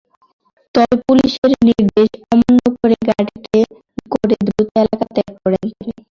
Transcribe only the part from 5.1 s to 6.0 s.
ত্যাগ করেন তিনি।